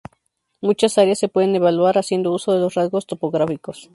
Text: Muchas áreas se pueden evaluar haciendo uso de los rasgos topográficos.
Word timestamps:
Muchas 0.61 0.97
áreas 0.97 1.19
se 1.19 1.27
pueden 1.27 1.53
evaluar 1.55 1.99
haciendo 1.99 2.31
uso 2.33 2.53
de 2.53 2.59
los 2.59 2.73
rasgos 2.73 3.05
topográficos. 3.05 3.87